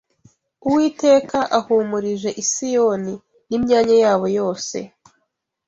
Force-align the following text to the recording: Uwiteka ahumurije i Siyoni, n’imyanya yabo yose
Uwiteka 0.67 1.37
ahumurije 1.57 2.29
i 2.41 2.43
Siyoni, 2.51 3.15
n’imyanya 3.49 3.95
yabo 4.03 4.25
yose 4.37 4.77